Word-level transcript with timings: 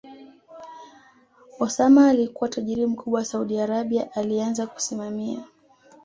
Osama 1.59 2.09
alikua 2.09 2.49
tajiri 2.49 2.85
mkubwa 2.85 3.25
Saudi 3.25 3.59
Arabia 3.59 4.13
alianza 4.15 4.67
kusimamia 4.67 5.43